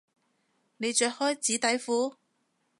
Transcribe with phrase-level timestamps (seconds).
[0.77, 2.15] 你着開紙底褲？